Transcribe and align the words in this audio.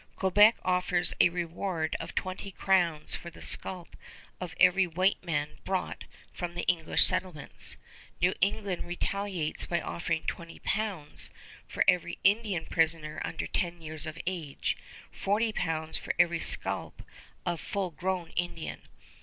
Quebec 0.15 0.57
offers 0.65 1.13
a 1.21 1.29
reward 1.29 1.95
of 1.99 2.15
twenty 2.15 2.49
crowns 2.49 3.13
for 3.13 3.29
the 3.29 3.39
scalp 3.39 3.95
of 4.39 4.55
every 4.59 4.87
white 4.87 5.23
man 5.23 5.59
brought 5.63 6.05
from 6.33 6.55
the 6.55 6.63
English 6.63 7.03
settlements. 7.03 7.77
New 8.19 8.33
England 8.41 8.83
retaliates 8.83 9.67
by 9.67 9.79
offering 9.79 10.23
20 10.23 10.57
pounds 10.61 11.29
for 11.67 11.85
every 11.87 12.17
Indian 12.23 12.65
prisoner 12.65 13.21
under 13.23 13.45
ten 13.45 13.79
years 13.79 14.07
of 14.07 14.17
age, 14.25 14.75
40 15.11 15.53
pounds 15.53 15.99
for 15.99 16.15
every 16.17 16.39
scalp 16.39 17.03
of 17.45 17.61
full 17.61 17.91
grown 17.91 18.31
Indian. 18.31 18.81